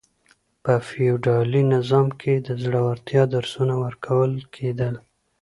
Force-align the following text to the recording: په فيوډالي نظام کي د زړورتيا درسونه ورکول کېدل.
په 0.63 0.73
فيوډالي 0.87 1.61
نظام 1.73 2.07
کي 2.21 2.33
د 2.47 2.49
زړورتيا 2.63 3.23
درسونه 3.35 3.73
ورکول 3.83 4.31
کېدل. 4.55 4.95